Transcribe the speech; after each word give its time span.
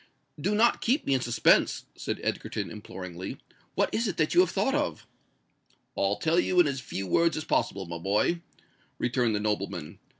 "Do 0.41 0.55
not 0.55 0.81
keep 0.81 1.05
me 1.05 1.13
in 1.13 1.21
suspense," 1.21 1.85
said 1.95 2.19
Egerton, 2.23 2.71
imploringly: 2.71 3.37
"what 3.75 3.93
is 3.93 4.07
it 4.07 4.17
that 4.17 4.33
you 4.33 4.39
have 4.39 4.49
thought 4.49 4.73
of?" 4.73 5.05
"I'll 5.95 6.15
tell 6.15 6.39
you 6.39 6.59
in 6.59 6.65
as 6.65 6.79
few 6.81 7.05
words 7.05 7.37
as 7.37 7.43
possible 7.45 7.85
my 7.85 7.99
boy," 7.99 8.41
returned 8.97 9.35
the 9.35 9.39
nobleman. 9.39 9.99